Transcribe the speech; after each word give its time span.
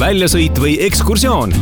väljasõit 0.00 0.56
või 0.56 0.78
ekskursioon. 0.86 1.52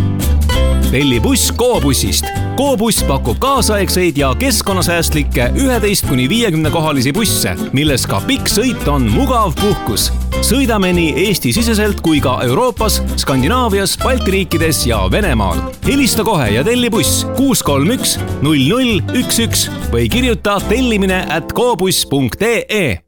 telli 0.91 1.19
buss 1.21 1.51
Go-bussist. 1.59 2.25
Go-buss 2.57 3.03
pakub 3.07 3.37
kaasaegseid 3.43 4.17
ja 4.17 4.31
keskkonnasäästlikke 4.39 5.51
üheteist 5.59 6.07
kuni 6.09 6.29
viiekümne 6.29 6.71
kohalisi 6.71 7.13
busse, 7.13 7.57
milles 7.73 8.07
ka 8.07 8.21
pikk 8.27 8.49
sõit 8.49 8.87
on 8.89 9.09
mugav 9.11 9.55
puhkus. 9.59 10.13
sõidame 10.41 10.93
nii 10.95 11.27
Eesti-siseselt 11.27 12.01
kui 12.01 12.21
ka 12.21 12.39
Euroopas, 12.47 13.01
Skandinaavias, 13.17 13.99
Balti 14.05 14.31
riikides 14.31 14.87
ja 14.87 15.03
Venemaal. 15.11 15.59
helista 15.87 16.25
kohe 16.25 16.49
ja 16.55 16.65
telli 16.65 16.91
buss 16.91 17.27
kuus 17.37 17.63
kolm 17.63 17.91
üks 17.91 18.19
null 18.43 18.69
null 18.69 19.03
üks 19.19 19.39
üks 19.39 19.69
või 19.91 20.09
kirjuta 20.09 20.61
tellimine 20.69 21.27
at 21.29 21.53
gobuss.ee 21.53 23.08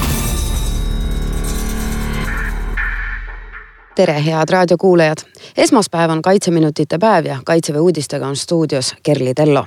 tere, 3.95 4.25
head 4.25 4.49
raadiokuulajad. 4.49 5.17
esmaspäev 5.57 6.11
on 6.11 6.21
Kaitseminutite 6.21 6.97
päev 6.97 7.25
ja 7.25 7.39
Kaitseväe 7.45 7.79
uudistega 7.79 8.27
on 8.27 8.35
stuudios 8.35 8.95
Kerli 9.03 9.33
Tello. 9.33 9.65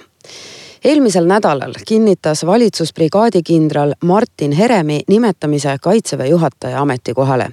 eelmisel 0.85 1.27
nädalal 1.27 1.73
kinnitas 1.87 2.47
valitsusbrigaadikindral 2.47 3.95
Martin 4.05 4.53
Heremi 4.53 5.01
nimetamise 5.09 5.77
Kaitseväe 5.83 6.29
juhataja 6.29 6.81
ametikohale 6.81 7.51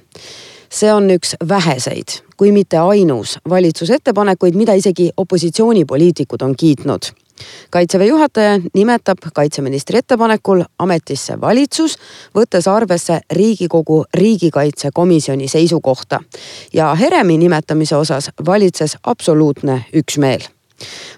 see 0.72 0.94
on 0.94 1.10
üks 1.10 1.36
väheseid, 1.50 2.08
kui 2.38 2.52
mitte 2.52 2.78
ainus 2.78 3.40
valitsuse 3.50 3.94
ettepanekuid, 3.94 4.56
mida 4.56 4.74
isegi 4.74 5.10
opositsioonipoliitikud 5.18 6.42
on 6.42 6.56
kiitnud 6.56 7.12
kaitseväe 7.70 8.08
juhataja 8.08 8.60
nimetab 8.74 9.18
kaitseministri 9.34 9.98
ettepanekul 9.98 10.64
ametisse 10.80 11.42
valitsus, 11.42 11.98
võttes 12.36 12.68
arvesse 12.68 13.20
Riigikogu 13.32 14.04
riigikaitsekomisjoni 14.14 15.48
seisukohta. 15.48 16.20
Ja 16.74 16.96
Heremi 16.96 17.38
nimetamise 17.38 17.96
osas 17.96 18.30
valitses 18.46 18.98
absoluutne 19.04 19.86
üksmeel. 19.94 20.42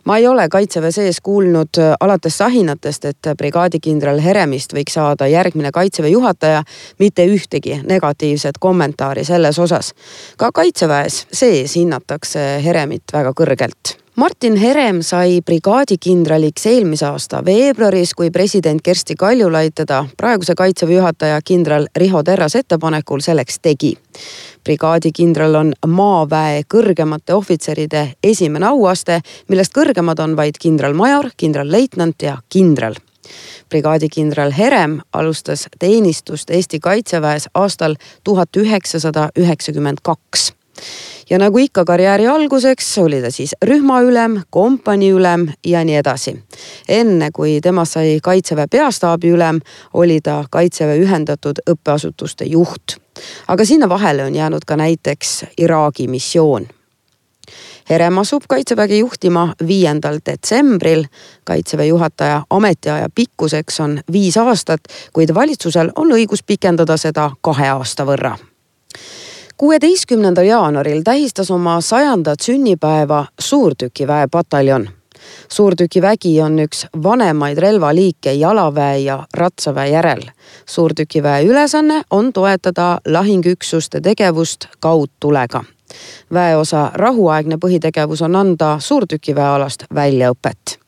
Ma 0.05 0.17
ei 0.17 0.27
ole 0.27 0.49
kaitseväe 0.49 0.91
sees 0.91 1.21
kuulnud 1.23 1.80
alates 1.99 2.37
sahinatest, 2.37 3.05
et 3.05 3.31
brigaadikindral 3.37 4.19
Heremist 4.19 4.73
võiks 4.75 4.97
saada 4.99 5.27
järgmine 5.27 5.71
kaitseväe 5.71 6.11
juhataja, 6.11 6.63
mitte 6.99 7.25
ühtegi 7.25 7.80
negatiivset 7.87 8.59
kommentaari 8.59 9.23
selles 9.23 9.59
osas. 9.59 9.93
ka 10.37 10.52
kaitseväes 10.52 11.27
sees 11.31 11.75
hinnatakse 11.75 12.39
Heremit 12.63 13.03
väga 13.13 13.33
kõrgelt 13.33 14.02
Martin 14.16 14.56
Herem 14.56 15.00
sai 15.02 15.39
brigaadikindraliks 15.42 16.67
eelmise 16.69 17.08
aasta 17.08 17.39
veebruaris, 17.45 18.11
kui 18.14 18.30
president 18.31 18.81
Kersti 18.86 19.16
Kaljulaid 19.17 19.73
teda 19.75 20.03
praeguse 20.17 20.53
kaitseväe 20.55 21.00
juhataja 21.00 21.39
kindral 21.42 21.88
Riho 21.97 22.22
Terras 22.23 22.55
ettepanekul 22.55 23.25
selleks 23.25 23.58
tegi. 23.59 23.95
brigaadikindral 24.64 25.55
on 25.55 25.73
maaväe 25.88 26.61
kõrgemate 26.75 27.33
ohvitseride 27.33 28.08
esimene 28.23 28.70
auaste, 28.70 29.20
millest 29.50 29.73
kõrgemad 29.73 30.22
on 30.22 30.38
vaid 30.38 30.61
kindralmajor, 30.61 31.31
kindralleitnant 31.38 32.22
ja 32.22 32.38
kindral 32.50 32.95
brigaadikindral 33.70 34.52
Herem 34.52 35.00
alustas 35.14 35.67
teenistust 35.80 36.50
Eesti 36.50 36.80
kaitseväes 36.80 37.50
aastal 37.53 37.95
tuhat 38.23 38.58
üheksasada 38.58 39.30
üheksakümmend 39.39 40.03
kaks 40.03 40.52
ja 41.29 41.39
nagu 41.39 41.57
ikka 41.57 41.85
karjääri 41.85 42.27
alguseks 42.27 42.97
oli 42.97 43.21
ta 43.21 43.31
siis 43.31 43.55
rühmaülem, 43.65 44.42
kompaniiülem 44.49 45.48
ja 45.65 45.83
nii 45.83 45.95
edasi. 45.95 46.43
enne 46.89 47.31
kui 47.31 47.59
temast 47.61 47.93
sai 47.93 48.20
kaitseväe 48.23 48.67
peastaabi 48.71 49.30
ülem, 49.30 49.59
oli 49.93 50.21
ta 50.21 50.43
kaitseväe 50.49 50.99
ühendatud 50.99 51.64
õppeasutuste 51.70 52.45
juht. 52.45 52.98
aga 53.48 53.65
sinna 53.65 53.89
vahele 53.89 54.25
on 54.25 54.36
jäänud 54.36 54.65
ka 54.65 54.75
näiteks 54.75 55.45
Iraagi 55.58 56.08
missioon 56.08 56.67
Herem 57.89 58.17
asub 58.17 58.43
kaitseväge 58.49 58.98
juhtima 58.98 59.53
viiendal 59.67 60.19
detsembril. 60.25 61.05
kaitseväe 61.43 61.86
juhataja 61.86 62.43
ametiaja 62.49 63.09
pikkuseks 63.15 63.80
on 63.80 63.99
viis 64.11 64.37
aastat, 64.37 64.80
kuid 65.14 65.33
valitsusel 65.33 65.92
on 65.95 66.11
õigus 66.11 66.43
pikendada 66.48 66.98
seda 66.98 67.31
kahe 67.42 67.69
aasta 67.69 68.05
võrra 68.05 68.37
kuueteistkümnendal 69.58 70.43
jaanuaril 70.43 71.02
tähistas 71.03 71.52
oma 71.52 71.81
sajandat 71.81 72.39
sünnipäeva 72.39 73.25
suurtükiväe 73.39 74.27
pataljon. 74.31 74.89
suurtükivägi 75.49 76.41
on 76.41 76.59
üks 76.59 76.87
vanemaid 77.03 77.58
relvaliike 77.58 78.33
jalaväe 78.33 78.97
ja 78.99 79.27
ratsaväe 79.33 79.89
järel. 79.89 80.21
suurtükiväe 80.65 81.43
ülesanne 81.45 82.02
on 82.09 82.33
toetada 82.33 82.99
lahingüksuste 83.08 84.02
tegevust 84.02 84.65
kaudtulega. 84.80 85.63
väeosa 86.33 86.92
rahuaegne 86.93 87.58
põhitegevus 87.65 88.21
on 88.21 88.36
anda 88.36 88.75
suurtükiväealast 88.80 89.83
väljaõpet 89.95 90.83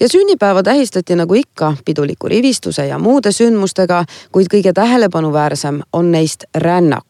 ja 0.00 0.08
sünnipäeva 0.08 0.62
tähistati 0.62 1.16
nagu 1.16 1.34
ikka 1.34 1.74
piduliku 1.84 2.28
rivistuse 2.28 2.86
ja 2.86 2.98
muude 2.98 3.32
sündmustega, 3.32 4.04
kuid 4.32 4.46
kõige 4.54 4.72
tähelepanuväärsem 4.72 5.80
on 5.92 6.12
neist 6.12 6.44
rännak. 6.54 7.06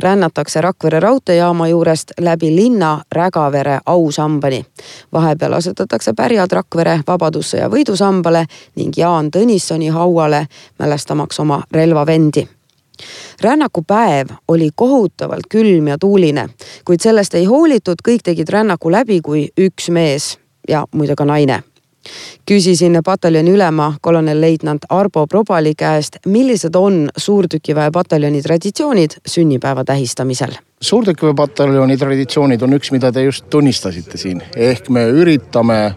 rännatakse 0.00 0.60
Rakvere 0.60 1.00
raudteejaama 1.00 1.68
juurest 1.68 2.10
läbi 2.20 2.56
linna 2.56 3.02
Rägavere 3.12 3.78
ausambani. 3.86 4.66
vahepeal 5.12 5.52
asetatakse 5.52 6.12
pärjad 6.12 6.52
Rakvere 6.52 7.00
Vabadussõja 7.06 7.68
võidusambale 7.68 8.46
ning 8.76 8.96
Jaan 8.96 9.30
Tõnissoni 9.30 9.88
hauale, 9.88 10.46
mälestamaks 10.78 11.40
oma 11.40 11.62
relvavendi 11.70 12.48
rännaku 13.42 13.82
päev 13.82 14.28
oli 14.48 14.70
kohutavalt 14.74 15.46
külm 15.50 15.88
ja 15.88 15.98
tuuline, 15.98 16.48
kuid 16.84 17.00
sellest 17.00 17.34
ei 17.34 17.44
hoolitud, 17.44 17.96
kõik 18.08 18.22
tegid 18.24 18.48
rännaku 18.48 18.90
läbi 18.90 19.20
kui 19.20 19.48
üks 19.60 19.90
mees 19.90 20.38
ja 20.68 20.86
muide 20.92 21.14
ka 21.14 21.24
naine 21.24 21.62
küsisin 22.46 23.00
pataljoni 23.04 23.50
ülema 23.50 23.94
kolonelleitnant 24.00 24.84
Arbo 24.88 25.26
Probali 25.26 25.74
käest, 25.74 26.16
millised 26.26 26.74
on 26.74 27.08
suurtükiväe 27.16 27.90
pataljoni 27.90 28.42
traditsioonid 28.42 29.20
sünnipäeva 29.26 29.84
tähistamisel. 29.84 30.52
suurtükiväe 30.80 31.34
pataljoni 31.34 31.96
traditsioonid 31.96 32.62
on 32.62 32.72
üks, 32.72 32.92
mida 32.92 33.12
te 33.12 33.22
just 33.22 33.50
tunnistasite 33.50 34.18
siin, 34.18 34.42
ehk 34.56 34.88
me 34.88 35.08
üritame 35.08 35.94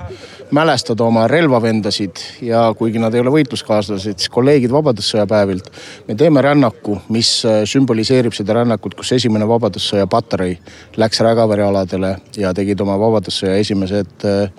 mälestada 0.52 1.04
oma 1.04 1.28
relvavendasid 1.28 2.12
ja 2.42 2.74
kuigi 2.78 3.00
nad 3.00 3.14
ei 3.14 3.22
ole 3.22 3.32
võitluskaaslased, 3.36 4.20
siis 4.20 4.32
kolleegid 4.32 4.72
Vabadussõja 4.72 5.28
päevilt. 5.28 5.72
me 6.08 6.16
teeme 6.16 6.42
rännaku, 6.42 7.02
mis 7.10 7.44
sümboliseerib 7.66 8.34
seda 8.34 8.54
rännakut, 8.62 8.96
kus 8.96 9.12
esimene 9.12 9.48
Vabadussõja 9.48 10.08
patarei 10.08 10.58
läks 10.98 11.20
Rägavere 11.20 11.64
aladele 11.64 12.16
ja 12.38 12.54
tegid 12.54 12.82
oma 12.82 13.00
Vabadussõja 13.00 13.58
esimesed 13.58 14.26
äh, 14.26 14.52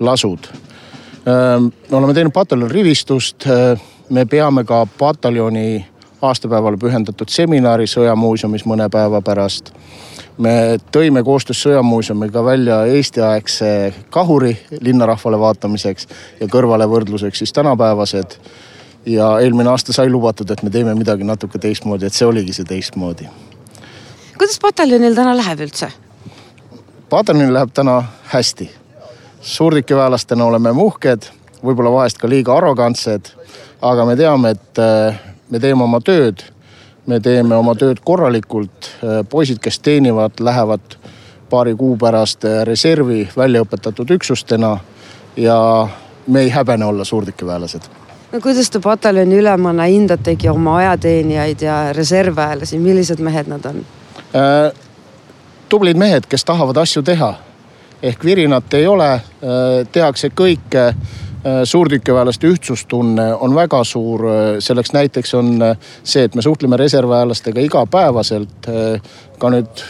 lasud 0.00 0.48
me 1.26 1.96
oleme 1.96 2.14
teinud 2.14 2.32
pataljoni 2.32 2.72
rivistust, 2.72 3.46
me 4.10 4.26
peame 4.26 4.64
ka 4.64 4.86
pataljoni 4.98 5.84
aastapäevale 6.24 6.76
pühendatud 6.80 7.28
seminari 7.28 7.86
Sõjamuuseumis 7.88 8.64
mõne 8.68 8.88
päeva 8.92 9.20
pärast. 9.24 9.72
me 10.38 10.78
tõime 10.92 11.22
koostöös 11.24 11.62
Sõjamuuseumiga 11.62 12.44
välja 12.44 12.84
eestiaegse 12.86 13.94
kahuri 14.10 14.56
linnarahvale 14.80 15.38
vaatamiseks 15.38 16.08
ja 16.40 16.46
kõrvale 16.46 16.88
võrdluseks 16.88 17.38
siis 17.38 17.52
tänapäevased. 17.52 18.38
ja 19.06 19.40
eelmine 19.40 19.70
aasta 19.70 19.92
sai 19.92 20.10
lubatud, 20.10 20.50
et 20.50 20.62
me 20.62 20.70
teeme 20.70 20.94
midagi 20.94 21.24
natuke 21.24 21.58
teistmoodi, 21.58 22.06
et 22.06 22.12
see 22.12 22.26
oligi 22.26 22.52
see 22.52 22.64
teistmoodi. 22.64 23.28
kuidas 24.38 24.58
pataljonil 24.60 25.14
täna 25.14 25.36
läheb 25.36 25.60
üldse? 25.60 25.92
pataljonil 27.10 27.54
läheb 27.54 27.72
täna 27.72 28.02
hästi 28.24 28.83
suurtükiväelastena 29.44 30.44
oleme 30.44 30.70
uhked, 30.70 31.28
võib-olla 31.64 31.92
vahest 31.92 32.18
ka 32.18 32.28
liiga 32.28 32.56
arrogantsed, 32.56 33.30
aga 33.84 34.06
me 34.08 34.16
teame, 34.16 34.54
et 34.56 34.80
äh, 34.80 35.18
me 35.50 35.60
teeme 35.60 35.84
oma 35.84 36.00
tööd, 36.04 36.46
me 37.06 37.20
teeme 37.20 37.56
oma 37.56 37.74
tööd 37.76 38.00
korralikult. 38.04 38.90
Äh, 39.04 39.20
poisid, 39.28 39.60
kes 39.64 39.78
teenivad, 39.84 40.40
lähevad 40.40 40.96
paari 41.50 41.74
kuu 41.76 41.98
pärast 42.00 42.44
äh, 42.48 42.62
reservi 42.64 43.26
väljaõpetatud 43.36 44.16
üksustena 44.16 44.78
ja 45.36 45.58
me 46.26 46.46
ei 46.46 46.50
häbene 46.50 46.84
olla 46.88 47.04
suurtükiväelased 47.04 47.90
no 48.32 48.40
kuidas 48.40 48.70
te 48.70 48.80
pataljoni 48.80 49.36
ülemana 49.38 49.84
hindategi 49.90 50.48
oma 50.48 50.78
ajateenijaid 50.80 51.62
ja 51.62 51.76
reservväelasi, 51.92 52.78
millised 52.78 53.20
mehed 53.20 53.50
nad 53.52 53.66
on 53.68 53.82
äh,? 54.34 54.72
tublid 55.68 56.00
mehed, 56.00 56.26
kes 56.30 56.44
tahavad 56.44 56.80
asju 56.80 57.02
teha 57.02 57.34
ehk 58.04 58.24
virinat 58.24 58.74
ei 58.76 58.86
ole, 58.86 59.12
äh, 59.12 59.22
tehakse 59.92 60.30
kõike 60.34 60.92
suurtükiväelaste 61.64 62.48
ühtsustunne 62.48 63.26
on 63.36 63.52
väga 63.52 63.82
suur, 63.84 64.22
selleks 64.64 64.94
näiteks 64.96 65.34
on 65.36 65.58
see, 66.00 66.22
et 66.24 66.34
me 66.34 66.42
suhtleme 66.42 66.78
reservväelastega 66.80 67.60
igapäevaselt. 67.60 68.68
ka 69.38 69.50
nüüd 69.52 69.82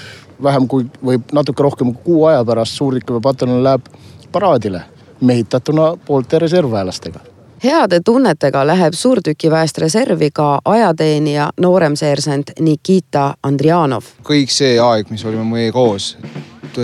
vähem 0.43 0.67
kui 0.69 0.89
või 1.05 1.21
natuke 1.33 1.63
rohkem 1.63 1.93
kui 1.93 2.03
kuu 2.05 2.25
aja 2.27 2.43
pärast 2.45 2.75
suurtükiväepataljon 2.81 3.63
läheb 3.65 3.87
paraadile 4.33 4.83
mehitatuna 5.21 5.93
poolte 6.07 6.39
reservväelastega 6.39 7.21
heade 7.65 8.01
tunnetega 8.05 8.67
läheb 8.67 8.93
suurtükiväest 8.93 9.79
reservi 9.79 10.31
ka 10.31 10.61
ajateenija 10.65 11.51
nooremseersent 11.61 12.51
Nikita 12.61 13.35
Andrianov. 13.43 14.05
kõik 14.23 14.53
see 14.53 14.79
aeg, 14.81 15.11
mis 15.11 15.25
olime 15.25 15.45
meie 15.45 15.73
koos, 15.73 16.17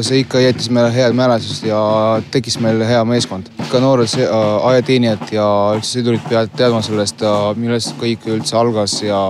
see 0.06 0.20
ikka 0.22 0.40
jättis 0.42 0.70
meile 0.70 0.90
head 0.94 1.16
mälestused 1.16 1.66
ja 1.68 1.80
tekkis 2.30 2.58
meil 2.62 2.82
hea 2.86 3.00
meeskond. 3.04 3.50
ka 3.70 3.80
noored 3.80 4.14
äh, 4.18 4.34
ajateenijad 4.70 5.32
ja 5.34 5.46
üldse 5.76 5.98
sõdurid 5.98 6.26
peavad 6.28 6.52
teadma 6.56 6.82
sellest, 6.82 7.22
äh, 7.22 7.38
millest 7.56 7.94
kõik 8.00 8.26
üldse 8.30 8.56
algas 8.56 9.00
ja 9.02 9.20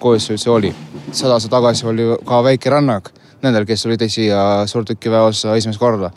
kuidas 0.00 0.28
see 0.28 0.36
üldse 0.36 0.50
oli. 0.50 0.74
sada 1.12 1.36
aastat 1.36 1.50
tagasi 1.50 1.86
oli 1.86 2.10
ka 2.26 2.42
väike 2.44 2.70
rännak 2.70 3.12
nendel, 3.42 3.66
kes 3.68 3.86
olid 3.86 4.04
siia 4.08 4.66
suurtükiväe 4.66 5.20
osa 5.30 5.56
esimest 5.56 5.80
korda 5.80 6.10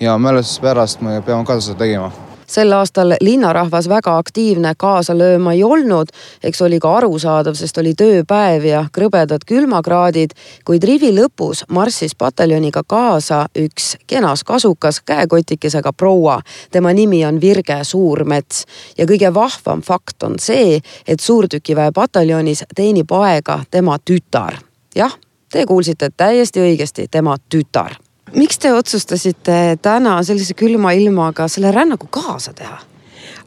ja 0.00 0.18
mälestuse 0.18 0.60
pärast 0.60 1.00
me 1.00 1.20
peame 1.22 1.44
ka 1.44 1.60
seda 1.60 1.78
tegema 1.78 2.12
sel 2.46 2.72
aastal 2.72 3.14
linnarahvas 3.20 3.88
väga 3.88 4.16
aktiivne 4.18 4.74
kaasa 4.78 5.18
lööma 5.18 5.52
ei 5.52 5.64
olnud. 5.64 6.08
eks 6.42 6.62
oli 6.62 6.78
ka 6.80 6.96
arusaadav, 6.96 7.54
sest 7.54 7.78
oli 7.78 7.94
tööpäev 7.94 8.64
ja 8.64 8.84
krõbedad 8.92 9.44
külmakraadid, 9.46 10.34
kuid 10.64 10.84
rivi 10.84 11.12
lõpus 11.12 11.64
marssis 11.68 12.14
pataljoniga 12.14 12.82
kaasa 12.86 13.46
üks 13.58 13.96
kenas 14.06 14.44
kasukas 14.44 15.00
käekotikesega 15.00 15.92
proua. 15.92 16.40
tema 16.70 16.92
nimi 16.92 17.24
on 17.26 17.40
Virge 17.40 17.84
Suurmets 17.84 18.64
ja 18.98 19.06
kõige 19.06 19.34
vahvam 19.34 19.82
fakt 19.82 20.22
on 20.22 20.38
see, 20.38 20.80
et 21.06 21.20
suurtükiväe 21.20 21.92
pataljonis 21.92 22.64
teenib 22.74 23.12
aega 23.12 23.60
tema 23.70 23.98
tütar. 23.98 24.58
jah, 24.96 25.18
te 25.52 25.66
kuulsite 25.66 26.10
täiesti 26.16 26.60
õigesti, 26.60 27.06
tema 27.10 27.36
tütar 27.48 28.03
miks 28.34 28.58
te 28.58 28.72
otsustasite 28.72 29.78
täna 29.82 30.16
sellise 30.22 30.54
külma 30.58 30.92
ilmaga 30.92 31.48
selle 31.48 31.70
rännaku 31.72 32.06
kaasa 32.10 32.52
teha? 32.52 32.78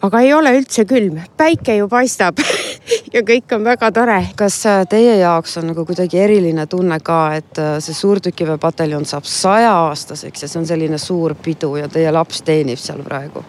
aga 0.01 0.19
ei 0.21 0.33
ole 0.33 0.51
üldse 0.59 0.85
külm, 0.85 1.17
päike 1.37 1.75
ju 1.79 1.87
paistab 1.89 2.37
ja 3.15 3.23
kõik 3.25 3.55
on 3.55 3.63
väga 3.65 3.89
tore. 3.91 4.19
kas 4.37 4.59
äh, 4.69 4.83
teie 4.89 5.17
jaoks 5.19 5.57
on 5.57 5.71
nagu 5.71 5.85
kuidagi 5.85 6.19
eriline 6.21 6.67
tunne 6.69 6.99
ka, 6.99 7.21
et 7.39 7.61
äh, 7.61 7.77
see 7.83 7.97
suurtükiväepataljon 7.97 9.05
saab 9.05 9.25
sajaaastaseks 9.25 10.45
ja 10.45 10.51
see 10.51 10.61
on 10.61 10.69
selline 10.69 11.01
suur 11.01 11.35
pidu 11.35 11.75
ja 11.81 11.89
teie 11.89 12.11
laps 12.11 12.43
teenib 12.45 12.79
seal 12.81 13.01
praegu? 13.03 13.43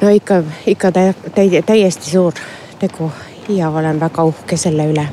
no 0.00 0.12
ikka, 0.12 0.42
ikka 0.66 0.92
täi, 0.92 1.48
täiesti 1.66 2.10
suur 2.10 2.36
tegu 2.78 3.10
ja 3.48 3.70
olen 3.70 4.00
väga 4.00 4.28
uhke 4.28 4.60
selle 4.60 4.90
üle 4.92 5.08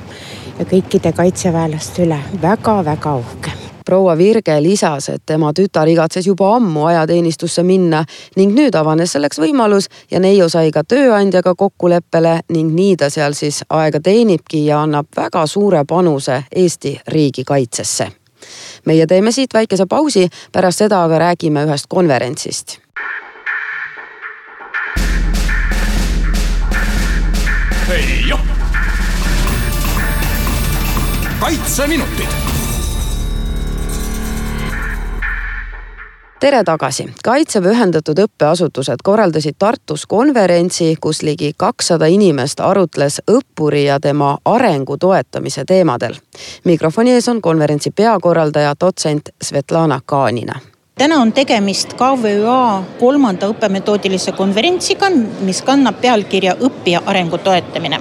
ja 0.60 0.68
kõikide 0.68 1.16
kaitseväelaste 1.16 2.06
üle 2.06 2.20
väga-väga 2.42 3.16
uhke 3.24 3.61
proua 3.92 4.18
Virge 4.18 4.62
lisas, 4.62 5.10
et 5.10 5.22
tema 5.26 5.50
tütar 5.54 5.90
igatses 5.92 6.28
juba 6.28 6.54
ammu 6.56 6.86
ajateenistusse 6.88 7.64
minna 7.68 8.00
ning 8.40 8.54
nüüd 8.56 8.76
avanes 8.80 9.12
selleks 9.12 9.40
võimalus 9.44 9.90
ja 10.12 10.20
neiu 10.24 10.46
sai 10.50 10.70
ka 10.72 10.86
tööandjaga 10.88 11.52
kokkuleppele 11.60 12.38
ning 12.56 12.72
nii 12.72 12.94
ta 13.02 13.10
seal 13.12 13.36
siis 13.36 13.58
aega 13.68 14.00
teenibki 14.00 14.62
ja 14.70 14.80
annab 14.86 15.10
väga 15.18 15.44
suure 15.44 15.84
panuse 15.84 16.38
Eesti 16.56 16.94
riigi 17.08 17.44
kaitsesse. 17.44 18.08
meie 18.86 19.08
teeme 19.08 19.32
siit 19.32 19.54
väikese 19.54 19.86
pausi, 19.86 20.30
pärast 20.52 20.86
seda 20.86 21.04
aga 21.04 21.20
räägime 21.20 21.66
ühest 21.68 21.92
konverentsist. 21.92 22.78
Kaitseminutid 31.42 32.41
tere 36.42 36.64
tagasi. 36.64 37.06
kaitseväe 37.24 37.72
ühendatud 37.72 38.18
õppeasutused 38.24 39.04
korraldasid 39.04 39.56
Tartus 39.60 40.08
konverentsi, 40.10 40.96
kus 41.02 41.22
ligi 41.22 41.52
kakssada 41.58 42.08
inimest 42.10 42.60
arutles 42.60 43.20
õppuri 43.30 43.84
ja 43.86 44.00
tema 44.00 44.38
arengu 44.46 44.98
toetamise 44.98 45.66
teemadel. 45.66 46.16
mikrofoni 46.64 47.12
ees 47.12 47.30
on 47.30 47.42
konverentsi 47.42 47.92
peakorraldaja, 47.92 48.74
dotsent 48.80 49.30
Svetlana 49.44 50.00
Kaanina 50.06 50.60
täna 50.98 51.22
on 51.22 51.34
tegemist 51.34 51.94
KVÜA 51.94 52.84
kolmanda 53.00 53.48
õppemetoodilise 53.48 54.32
konverentsiga, 54.32 55.10
mis 55.42 55.62
kannab 55.62 56.02
pealkirja 56.02 56.56
Õppija 56.56 57.02
arengu 57.06 57.38
toetamine. 57.38 58.00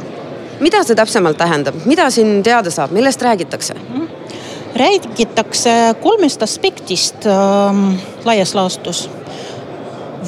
mida 0.60 0.82
see 0.84 0.96
täpsemalt 0.96 1.36
tähendab, 1.36 1.74
mida 1.84 2.10
siin 2.10 2.42
teada 2.42 2.70
saab, 2.70 2.90
millest 2.90 3.22
räägitakse 3.22 3.74
mm? 3.74 3.80
-hmm 3.94 4.00
räägitakse 4.74 5.94
kolmest 6.02 6.42
aspektist 6.42 7.26
äh, 7.26 7.34
laias 8.24 8.54
laastus. 8.54 9.10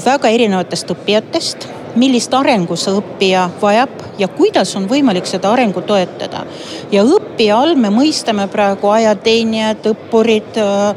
väga 0.05 0.29
erinevatest 0.29 0.89
õppijatest, 0.91 1.67
millist 2.01 2.33
arengu 2.35 2.77
see 2.81 2.95
õppija 2.97 3.43
vajab 3.61 3.91
ja 4.19 4.29
kuidas 4.33 4.71
on 4.77 4.87
võimalik 4.89 5.29
seda 5.29 5.51
arengu 5.53 5.83
toetada. 5.85 6.47
ja 6.93 7.05
õppija 7.05 7.59
all 7.59 7.75
me 7.77 7.91
mõistame 7.93 8.49
praegu 8.49 8.89
ajateenijad, 8.89 9.87
õppurid 9.93 10.57
äh,, 10.57 10.95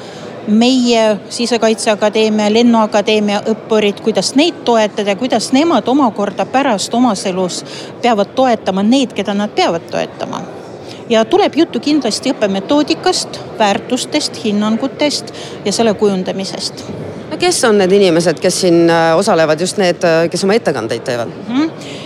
meie 0.48 1.18
Sisekaitseakadeemia, 1.30 2.54
Lennuakadeemia 2.54 3.42
õppurid, 3.50 4.02
kuidas 4.06 4.36
neid 4.36 4.64
toetada 4.64 5.10
ja 5.10 5.16
kuidas 5.16 5.52
nemad 5.52 5.88
omakorda 5.88 6.46
pärast 6.46 6.94
omas 6.94 7.26
elus 7.26 7.64
peavad 8.02 8.36
toetama 8.36 8.84
neid, 8.84 9.14
keda 9.14 9.34
nad 9.34 9.50
peavad 9.58 9.90
toetama 9.92 10.55
ja 11.10 11.26
tuleb 11.26 11.56
juttu 11.56 11.80
kindlasti 11.80 12.34
õppemetoodikast, 12.34 13.40
väärtustest, 13.60 14.40
hinnangutest 14.44 15.34
ja 15.66 15.72
selle 15.72 15.94
kujundamisest. 15.94 16.86
no 17.32 17.38
kes 17.38 17.64
on 17.64 17.78
need 17.78 17.92
inimesed, 17.92 18.40
kes 18.40 18.62
siin 18.62 18.90
äh, 18.90 19.12
osalevad, 19.18 19.62
just 19.62 19.78
need, 19.78 20.04
äh, 20.04 20.26
kes 20.30 20.44
oma 20.44 20.58
ettekandeid 20.58 21.04
teevad 21.06 21.30
mm? 21.48 21.62
-hmm 21.62 22.04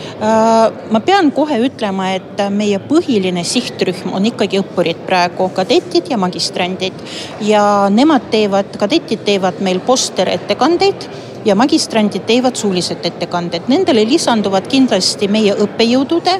ma 0.91 0.99
pean 0.99 1.31
kohe 1.31 1.55
ütlema, 1.63 2.09
et 2.17 2.41
meie 2.51 2.79
põhiline 2.83 3.43
sihtrühm 3.47 4.11
on 4.11 4.25
ikkagi 4.27 4.59
õppurid 4.59 5.05
praegu, 5.07 5.47
kadetid 5.55 6.09
ja 6.11 6.17
magistrandid. 6.19 6.93
ja 7.41 7.87
nemad 7.89 8.27
teevad, 8.31 8.75
kadetid 8.77 9.23
teevad 9.23 9.61
meil 9.63 9.79
posterettekandeid 9.79 11.07
ja 11.45 11.55
magistrandid 11.55 12.25
teevad 12.27 12.55
suulised 12.59 13.05
ettekanded. 13.05 13.69
Nendele 13.71 14.03
lisanduvad 14.03 14.67
kindlasti 14.67 15.27
meie 15.31 15.55
õppejõudude 15.55 16.35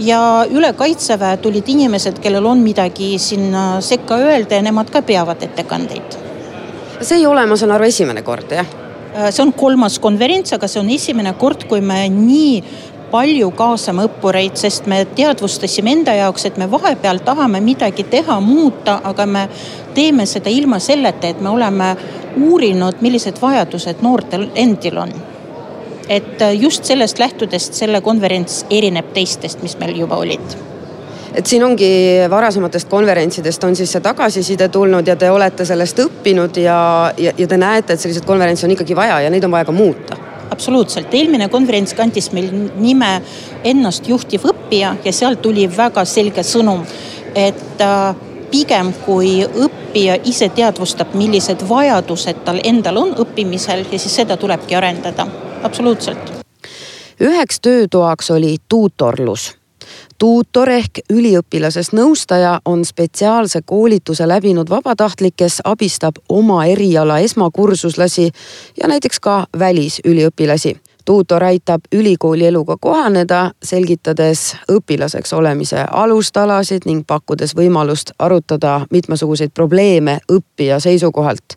ja 0.00 0.46
üle 0.50 0.72
kaitseväe 0.76 1.36
tulid 1.42 1.68
inimesed, 1.68 2.20
kellel 2.22 2.46
on 2.46 2.62
midagi 2.64 3.14
sinna 3.18 3.80
sekka 3.84 4.16
öelda 4.20 4.58
ja 4.58 4.64
nemad 4.64 4.90
ka 4.90 5.02
peavad 5.02 5.42
ettekandeid. 5.42 6.18
see 7.00 7.16
ei 7.16 7.26
ole, 7.26 7.46
ma 7.46 7.56
saan 7.56 7.72
aru, 7.72 7.84
esimene 7.88 8.22
kord, 8.22 8.50
jah? 8.52 8.66
Äh, 9.14 9.30
see 9.32 9.42
on 9.42 9.52
kolmas 9.52 9.98
konverents, 9.98 10.52
aga 10.52 10.68
see 10.68 10.80
on 10.80 10.90
esimene 10.90 11.32
kord, 11.38 11.64
kui 11.68 11.80
me 11.80 12.02
nii 12.12 12.62
palju 13.10 13.48
kaasame 13.56 14.04
õppureid, 14.06 14.54
sest 14.60 14.86
me 14.86 15.00
teadvustasime 15.16 15.96
enda 15.96 16.14
jaoks, 16.14 16.44
et 16.46 16.60
me 16.60 16.68
vahepeal 16.70 17.22
tahame 17.24 17.60
midagi 17.64 18.04
teha, 18.04 18.36
muuta, 18.40 19.00
aga 19.04 19.26
me 19.26 19.48
teeme 19.96 20.26
seda 20.26 20.52
ilma 20.52 20.78
selleta, 20.78 21.32
et 21.32 21.40
me 21.40 21.50
oleme 21.50 21.96
uurinud, 22.36 23.00
millised 23.00 23.40
vajadused 23.42 24.04
noortel 24.04 24.50
endil 24.54 25.00
on 25.02 25.16
et 26.10 26.42
äh, 26.42 26.54
just 26.58 26.84
sellest 26.84 27.18
lähtudest 27.18 27.74
selle 27.78 28.00
konverents 28.00 28.64
erineb 28.70 29.14
teistest, 29.14 29.62
mis 29.62 29.76
meil 29.78 29.94
juba 30.02 30.18
olid. 30.18 30.56
Et 31.34 31.46
siin 31.46 31.62
ongi 31.62 31.88
varasematest 32.30 32.88
konverentsidest 32.90 33.64
on 33.64 33.76
siis 33.78 33.92
see 33.94 34.02
tagasiside 34.02 34.66
tulnud 34.68 35.06
ja 35.06 35.14
te 35.16 35.28
olete 35.30 35.64
sellest 35.64 36.00
õppinud 36.02 36.56
ja, 36.58 36.78
ja, 37.18 37.32
ja 37.38 37.46
te 37.46 37.58
näete, 37.60 37.94
et 37.94 38.02
selliseid 38.02 38.26
konverentse 38.26 38.66
on 38.66 38.74
ikkagi 38.74 38.96
vaja 38.98 39.20
ja 39.22 39.30
neid 39.30 39.46
on 39.46 39.54
vaja 39.54 39.68
ka 39.68 39.72
muuta. 39.72 40.18
absoluutselt, 40.50 41.14
eelmine 41.14 41.46
konverents 41.48 41.94
kandis 41.94 42.32
meil 42.32 42.50
nime 42.76 43.10
Ennast 43.64 44.08
juhtiv 44.08 44.48
õppija 44.50 44.96
ja 45.04 45.12
sealt 45.12 45.42
tuli 45.42 45.68
väga 45.76 46.04
selge 46.04 46.42
sõnum, 46.42 46.82
et 47.34 47.84
äh, 47.86 48.16
pigem 48.50 48.90
kui 49.04 49.44
õppija 49.46 50.18
ise 50.24 50.48
teadvustab, 50.48 51.14
millised 51.14 51.62
vajadused 51.68 52.42
tal 52.44 52.58
endal 52.64 52.98
on 52.98 53.14
õppimisel 53.22 53.86
ja 53.86 54.02
siis 54.02 54.18
seda 54.18 54.36
tulebki 54.36 54.74
arendada 54.74 55.28
absoluutselt. 55.62 56.32
üheks 57.20 57.60
töötoaks 57.60 58.30
oli 58.30 58.56
tuutorlus 58.68 59.60
tuutor 60.18 60.68
ehk 60.68 61.00
üliõpilasest 61.12 61.94
nõustaja 61.96 62.58
on 62.64 62.84
spetsiaalse 62.84 63.62
koolituse 63.62 64.28
läbinud 64.28 64.70
vabatahtlik, 64.70 65.34
kes 65.36 65.60
abistab 65.64 66.20
oma 66.28 66.64
eriala 66.66 67.18
esmakursuslasi 67.18 68.30
ja 68.82 68.88
näiteks 68.88 69.20
ka 69.20 69.46
välisüliõpilasi 69.58 70.76
tuutor 71.10 71.44
aitab 71.44 71.80
ülikooli 71.92 72.46
eluga 72.46 72.76
kohaneda, 72.80 73.50
selgitades 73.62 74.56
õpilaseks 74.70 75.32
olemise 75.34 75.82
alustalasid 75.90 76.84
ning 76.86 77.02
pakkudes 77.06 77.56
võimalust 77.58 78.12
arutada 78.18 78.76
mitmesuguseid 78.90 79.50
probleeme 79.54 80.20
õppija 80.32 80.78
seisukohalt. 80.80 81.56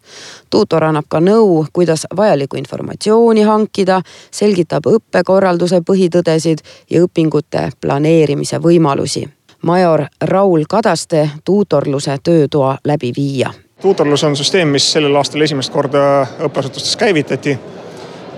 tuutor 0.50 0.83
annab 0.83 1.05
ka 1.07 1.19
nõu, 1.22 1.65
kuidas 1.74 2.07
vajalikku 2.17 2.57
informatsiooni 2.57 3.41
hankida, 3.41 4.00
selgitab 4.31 4.89
õppekorralduse 4.89 5.83
põhitõdesid 5.86 6.65
ja 6.89 7.03
õpingute 7.05 7.69
planeerimise 7.81 8.57
võimalusi. 8.57 9.29
major 9.62 10.05
Raul 10.22 10.65
Kadaste 10.69 11.29
tuutorluse 11.45 12.17
töötoa 12.24 12.77
läbiviija 12.83 13.53
tuutorlus 13.81 14.24
on 14.24 14.36
süsteem, 14.36 14.67
mis 14.67 14.91
sellel 14.91 15.15
aastal 15.15 15.41
esimest 15.41 15.72
korda 15.72 16.25
õppeasutustes 16.39 16.98
käivitati 16.98 17.60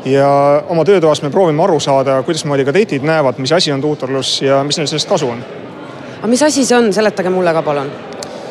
ja 0.06 0.64
oma 0.70 0.86
töötoas 0.86 1.22
me 1.22 1.30
proovime 1.30 1.64
aru 1.64 1.80
saada, 1.80 2.20
kuidasmoodi 2.24 2.66
kadetid 2.66 3.06
näevad, 3.06 3.40
mis 3.42 3.52
asi 3.52 3.72
on 3.72 3.82
tuutorlus 3.82 4.42
ja 4.42 4.64
mis 4.64 4.78
neil 4.78 4.88
sellest 4.88 5.10
kasu 5.10 5.30
on. 5.30 5.44
aga 6.18 6.28
mis 6.28 6.44
asi 6.44 6.66
see 6.66 6.78
on, 6.78 6.94
seletage 6.94 7.30
mulle 7.30 7.54
ka 7.54 7.62
palun. 7.62 7.92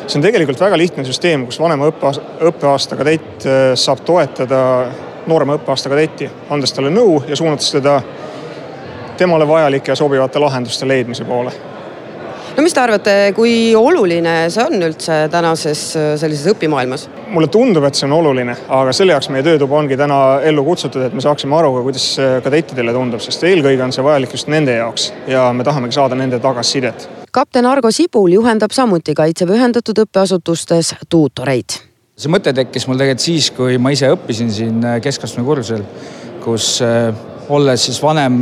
see 0.07 0.19
on 0.19 0.25
tegelikult 0.25 0.59
väga 0.59 0.77
lihtne 0.77 1.05
süsteem, 1.05 1.45
kus 1.45 1.59
vanema 1.59 1.87
õppeaasta, 1.89 2.97
kadett 2.99 3.45
äh, 3.47 3.71
saab 3.75 4.03
toetada 4.05 4.61
noorema 5.27 5.55
õppeaasta 5.59 5.89
kadetti, 5.89 6.29
andes 6.49 6.73
talle 6.73 6.91
nõu 6.93 7.23
ja 7.27 7.35
suunates 7.35 7.71
teda 7.71 8.01
temale 9.17 9.47
vajalike 9.47 9.91
ja 9.91 9.95
sobivate 9.95 10.39
lahenduste 10.39 10.87
leidmise 10.87 11.25
poole 11.25 11.53
no 12.55 12.63
mis 12.63 12.73
te 12.75 12.79
arvate, 12.79 13.13
kui 13.35 13.75
oluline 13.75 14.33
see 14.53 14.63
on 14.63 14.85
üldse 14.87 15.17
tänases 15.31 15.81
äh, 15.99 16.11
sellises 16.19 16.53
õpimaailmas? 16.53 17.07
mulle 17.35 17.49
tundub, 17.51 17.83
et 17.87 17.97
see 17.97 18.07
on 18.07 18.15
oluline, 18.15 18.55
aga 18.77 18.93
selle 18.95 19.15
jaoks 19.15 19.29
meie 19.33 19.43
töötuba 19.45 19.79
ongi 19.79 19.97
täna 19.99 20.19
ellu 20.47 20.63
kutsutud, 20.67 21.03
et 21.07 21.15
me 21.15 21.23
saaksime 21.23 21.57
aru 21.57 21.73
ka, 21.75 21.83
kuidas 21.87 22.05
kadettidele 22.45 22.93
tundub, 22.95 23.23
sest 23.23 23.43
eelkõige 23.49 23.83
on 23.83 23.93
see 23.95 24.05
vajalik 24.05 24.35
just 24.37 24.51
nende 24.51 24.77
jaoks 24.77 25.09
ja 25.31 25.49
me 25.55 25.65
tahamegi 25.67 25.97
saada 25.97 26.17
nende 26.19 26.39
tagasisidet. 26.43 27.09
kapten 27.35 27.67
Argo 27.67 27.91
Sibul 27.91 28.37
juhendab 28.37 28.75
samuti 28.75 29.15
Kaitseväe 29.17 29.59
ühendatud 29.59 30.05
õppeasutustes 30.05 30.95
tuutoreid. 31.09 31.79
see 32.15 32.31
mõte 32.31 32.55
tekkis 32.55 32.87
mul 32.87 33.01
tegelikult 33.01 33.25
siis, 33.25 33.51
kui 33.51 33.77
ma 33.77 33.91
ise 33.91 34.11
õppisin 34.15 34.51
siin 34.53 34.83
äh, 34.83 34.99
keskastme 35.03 35.43
kursusel, 35.43 35.83
kus 36.45 36.77
äh, 36.85 37.11
olles 37.49 37.89
siis 37.89 37.99
vanem 38.01 38.39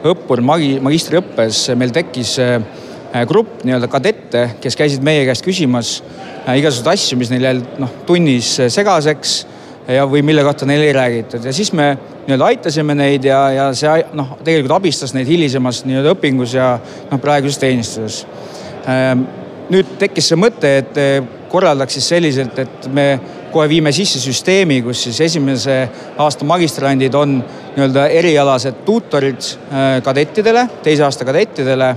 õppur 0.00 0.40
magi-, 0.44 0.78
magistriõppes, 0.82 1.68
meil 1.78 1.92
tekkis 1.94 2.38
Äh, 2.40 2.62
grupp 3.26 3.64
nii-öelda 3.66 3.88
kadette, 3.90 4.42
kes 4.62 4.76
käisid 4.78 5.02
meie 5.04 5.24
käest 5.28 5.44
küsimas 5.44 5.96
äh, 6.46 6.56
igasuguseid 6.60 6.92
asju, 6.92 7.18
mis 7.18 7.32
neil 7.32 7.48
jäid 7.48 7.80
noh, 7.82 7.90
tunnis 8.06 8.52
äh, 8.62 8.70
segaseks 8.70 9.34
ja, 9.90 10.04
või 10.06 10.22
mille 10.26 10.44
kohta 10.46 10.68
neile 10.68 10.86
ei 10.90 10.94
räägitud 10.94 11.44
ja 11.46 11.54
siis 11.54 11.72
me 11.74 11.90
nii-öelda 12.26 12.52
aitasime 12.52 12.94
neid 12.94 13.26
ja, 13.26 13.40
ja 13.56 13.66
see 13.74 13.96
noh, 14.14 14.36
tegelikult 14.44 14.76
abistas 14.78 15.14
neid 15.16 15.30
hilisemas 15.30 15.82
nii-öelda 15.88 16.14
õpingus 16.14 16.54
ja 16.54 16.72
noh, 17.10 17.18
praeguses 17.22 17.58
teenistuses. 17.58 18.22
Ähm, 18.90 19.26
nüüd 19.70 19.98
tekkis 19.98 20.30
see 20.30 20.38
mõte, 20.38 20.70
et 20.82 20.96
korraldaks 21.50 21.98
siis 21.98 22.08
selliselt, 22.10 22.58
et 22.62 22.88
me 22.94 23.06
kohe 23.50 23.66
viime 23.70 23.90
sisse 23.94 24.22
süsteemi, 24.22 24.80
kus 24.82 25.02
siis 25.08 25.18
esimese 25.26 25.76
aasta 26.18 26.46
magistrandid 26.46 27.14
on 27.18 27.36
nii-öelda 27.74 28.06
erialased 28.14 28.82
tuutorid 28.86 29.46
kadettidele, 30.06 30.66
teise 30.86 31.06
aasta 31.06 31.26
kadettidele 31.26 31.94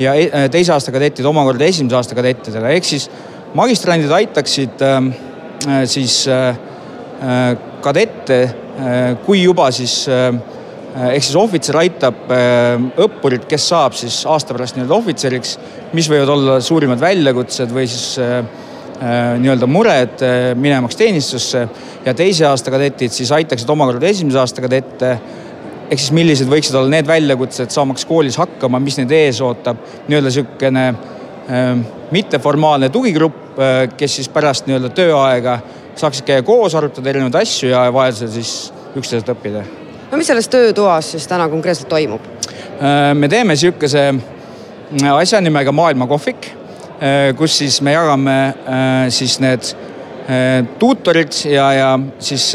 ja 0.00 0.14
e-, 0.18 0.30
äh, 0.30 0.48
teise 0.52 0.74
aasta 0.74 0.92
kadetid 0.94 1.26
omakorda 1.28 1.66
esimese 1.68 1.98
aasta 1.98 2.16
kadettidele, 2.18 2.74
ehk 2.76 2.88
siis 2.88 3.08
magistrandid 3.54 4.12
aitaksid 4.14 4.82
ähm, 4.84 5.12
äh, 5.68 5.84
siis 5.90 6.24
äh, 6.28 6.54
kadette, 7.84 8.38
kui 9.24 9.38
juba 9.44 9.68
siis 9.70 10.08
ehk 10.10 11.22
siis 11.22 11.36
ohvitser 11.38 11.76
aitab 11.78 12.32
õppurit, 13.00 13.44
kes 13.48 13.68
saab 13.70 13.94
siis 13.94 14.16
aasta 14.26 14.56
pärast 14.56 14.74
nii-öelda 14.74 14.96
ohvitseriks, 14.96 15.52
mis 15.94 16.08
võivad 16.10 16.32
olla 16.34 16.56
suurimad 16.60 16.98
väljakutsed 17.00 17.70
või 17.72 17.86
siis 17.88 18.18
nii-öelda 18.18 19.68
mured 19.70 20.26
minemaks 20.58 20.98
teenistusse. 20.98 21.62
Ja 22.04 22.16
teise 22.18 22.48
aasta 22.50 22.74
kadetid 22.74 23.14
siis 23.14 23.30
aitaksid 23.32 23.70
omakorda 23.70 24.10
esimese 24.10 24.42
aasta 24.42 24.66
kadette 24.66 25.14
ehk 25.90 26.00
siis 26.00 26.12
millised 26.16 26.48
võiksid 26.50 26.76
olla 26.78 26.90
need 26.92 27.08
väljakutsed, 27.08 27.72
saamaks 27.74 28.06
koolis 28.08 28.38
hakkama, 28.40 28.80
mis 28.82 28.96
neid 29.00 29.12
ees 29.14 29.40
ootab, 29.44 29.80
nii-öelda 30.08 30.30
niisugune 30.30 30.84
äh, 30.88 31.70
mitteformaalne 32.14 32.90
tugigrupp 32.94 33.58
äh,, 33.58 33.84
kes 33.96 34.20
siis 34.20 34.30
pärast 34.32 34.68
nii-öelda 34.68 34.92
tööaega 34.96 35.58
saaksid 35.98 36.26
käia 36.26 36.42
koos, 36.46 36.74
arutada 36.74 37.12
erinevaid 37.12 37.36
asju 37.42 37.70
ja 37.70 37.84
vajadusel 37.94 38.32
siis 38.34 38.54
üksteiselt 38.94 39.30
õppida. 39.34 39.64
no 40.10 40.18
mis 40.20 40.30
selles 40.30 40.48
töötoas 40.48 41.12
siis 41.14 41.28
täna 41.30 41.48
konkreetselt 41.52 41.90
toimub 41.92 42.24
äh,? 42.24 43.12
me 43.14 43.28
teeme 43.28 43.56
niisuguse 43.56 44.08
äh, 44.08 45.14
asja 45.14 45.42
nimega 45.44 45.72
maailmakohvik 45.72 46.52
kus 47.36 47.58
siis 47.58 47.80
me 47.84 47.92
jagame 47.92 48.34
siis 49.12 49.34
need 49.42 49.66
tuutorid 50.80 51.34
ja, 51.50 51.66
ja 51.74 51.88
siis 52.22 52.46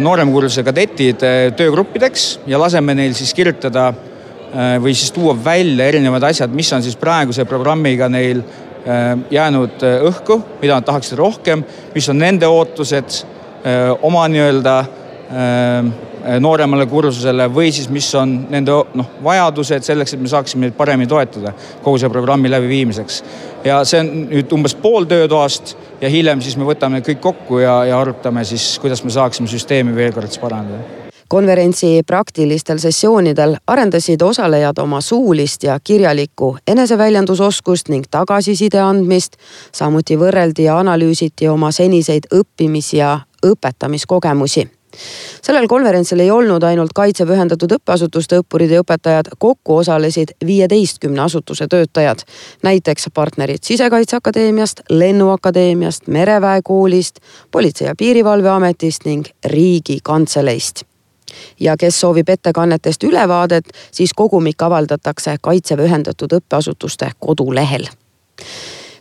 nooremkursuse 0.00 0.64
kadetid 0.66 1.24
äh, 1.26 1.38
töögruppideks 1.56 2.26
ja 2.48 2.60
laseme 2.60 2.94
neil 2.96 3.14
siis 3.16 3.34
kirjutada 3.36 3.88
äh, 3.90 4.76
või 4.82 4.94
siis 4.96 5.12
tuua 5.12 5.34
välja 5.36 5.88
erinevad 5.90 6.24
asjad, 6.30 6.54
mis 6.54 6.72
on 6.72 6.84
siis 6.84 6.96
praeguse 7.00 7.44
programmiga 7.48 8.08
neil 8.12 8.44
jäänud 9.34 9.82
õhku, 9.82 10.36
mida 10.60 10.76
nad 10.76 10.84
tahaksid 10.86 11.18
rohkem, 11.18 11.64
mis 11.90 12.06
on 12.06 12.20
nende 12.22 12.46
ootused 12.46 13.16
oma 14.06 14.28
nii-öelda 14.30 14.74
nooremale 16.40 16.86
kursusele 16.90 17.48
või 17.54 17.70
siis 17.72 17.88
mis 17.92 18.08
on 18.18 18.34
nende 18.50 18.74
noh, 18.98 19.10
vajadused 19.24 19.86
selleks, 19.86 20.14
et 20.14 20.22
me 20.22 20.30
saaksime 20.30 20.66
neid 20.66 20.76
paremini 20.78 21.08
toetada 21.10 21.52
kogu 21.82 21.98
selle 21.98 22.12
programmi 22.12 22.50
läbiviimiseks. 22.50 23.22
ja 23.64 23.80
see 23.84 24.00
on 24.00 24.12
nüüd 24.30 24.52
umbes 24.52 24.74
pool 24.74 25.08
töötoast 25.08 25.76
ja 26.00 26.10
hiljem 26.12 26.42
siis 26.42 26.56
me 26.56 26.68
võtame 26.68 27.02
kõik 27.06 27.20
kokku 27.20 27.62
ja, 27.62 27.84
ja 27.84 28.00
arutame 28.00 28.44
siis, 28.44 28.78
kuidas 28.82 29.04
me 29.04 29.10
saaksime 29.10 29.48
süsteemi 29.48 29.94
veel 29.96 30.12
kord 30.12 30.32
siis 30.32 30.42
parandada 30.42 31.06
konverentsi 31.28 32.02
praktilistel 32.06 32.78
sessioonidel 32.78 33.56
arendasid 33.66 34.22
osalejad 34.22 34.78
oma 34.78 35.00
suulist 35.00 35.62
ja 35.62 35.78
kirjalikku 35.84 36.56
eneseväljendusoskust 36.66 37.88
ning 37.88 38.04
tagasiside 38.10 38.80
andmist. 38.80 39.36
samuti 39.72 40.16
võrreldi 40.16 40.70
ja 40.70 40.78
analüüsiti 40.78 41.48
oma 41.48 41.72
seniseid 41.72 42.30
õppimis- 42.34 42.96
ja 42.96 43.20
õpetamiskogemusi 43.46 44.75
sellel 45.42 45.66
konverentsil 45.68 46.20
ei 46.20 46.30
olnud 46.30 46.62
ainult 46.62 46.94
Kaitseväe 46.94 47.36
ühendatud 47.36 47.72
õppeasutuste 47.78 48.40
õppurid 48.42 48.72
ja 48.72 48.82
õpetajad, 48.84 49.30
kokku 49.38 49.76
osalesid 49.76 50.34
viieteistkümne 50.46 51.22
asutuse 51.22 51.66
töötajad. 51.68 52.18
näiteks 52.62 53.06
partnerid 53.14 53.62
Sisekaitseakadeemiast, 53.62 54.80
Lennuakadeemiast, 54.90 56.06
Mereväe 56.06 56.60
koolist, 56.64 57.20
Politsei- 57.50 57.86
ja 57.86 57.94
Piirivalveametist 57.98 59.04
ning 59.04 59.26
Riigikantseleist 59.44 60.82
ja 61.60 61.76
kes 61.76 62.00
soovib 62.00 62.28
ettekannetest 62.28 63.04
ülevaadet, 63.04 63.64
siis 63.90 64.10
kogumik 64.16 64.62
avaldatakse 64.62 65.36
Kaitseväe 65.42 65.86
ühendatud 65.86 66.32
õppeasutuste 66.32 67.10
kodulehel 67.18 67.88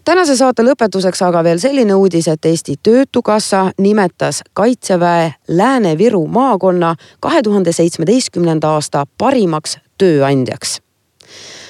tänase 0.06 0.36
saate 0.38 0.64
lõpetuseks 0.64 1.22
aga 1.26 1.42
veel 1.44 1.60
selline 1.60 1.96
uudis, 1.96 2.28
et 2.28 2.46
Eesti 2.46 2.76
Töötukassa 2.84 3.72
nimetas 3.82 4.44
Kaitseväe 4.54 5.34
Lääne-Viru 5.48 6.28
maakonna 6.28 6.96
kahe 7.20 7.42
tuhande 7.42 7.72
seitsmeteistkümnenda 7.72 8.70
aasta 8.70 9.06
parimaks 9.18 9.78
tööandjaks. 9.98 10.82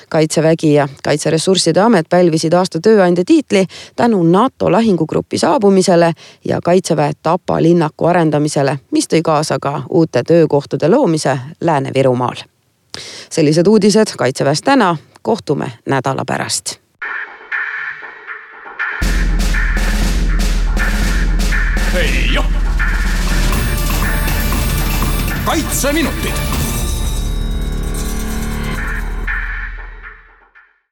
Kaitsevägi 0.10 0.74
ja 0.74 0.88
Kaitseressursside 1.04 1.80
Amet 1.82 2.10
pälvisid 2.10 2.54
aasta 2.54 2.80
tööandja 2.80 3.24
tiitli 3.26 3.66
tänu 3.96 4.24
NATO 4.24 4.72
lahingugrupi 4.72 5.38
saabumisele 5.38 6.14
ja 6.46 6.60
Kaitseväe 6.64 7.12
Tapa 7.24 7.62
linnaku 7.62 8.06
arendamisele, 8.06 8.78
mis 8.92 9.08
tõi 9.08 9.22
kaasa 9.24 9.60
ka 9.62 9.82
uute 9.90 10.24
töökohtade 10.24 10.88
loomise 10.88 11.40
Lääne-Virumaal. 11.62 12.36
sellised 13.30 13.68
uudised 13.68 14.16
Kaitseväest 14.18 14.66
täna, 14.66 14.98
kohtume 15.22 15.72
nädala 15.86 16.24
pärast 16.26 16.85
kaitseminutid 25.46 26.45